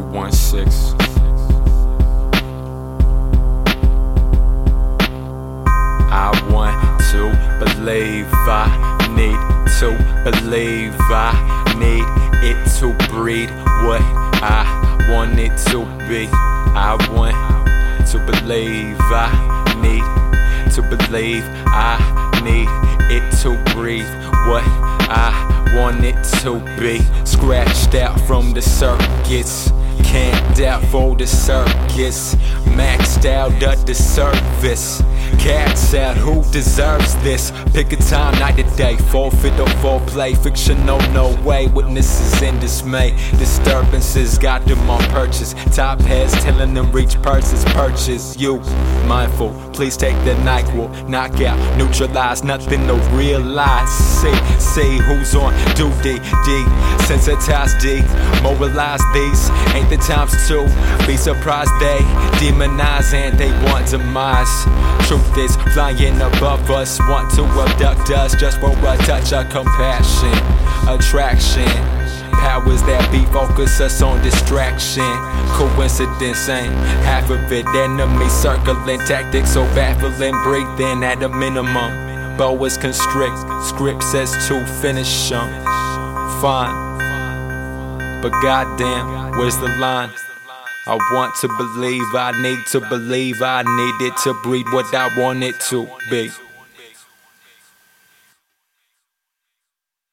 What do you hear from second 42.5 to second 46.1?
dismay. Disturbances got them on purchase. Top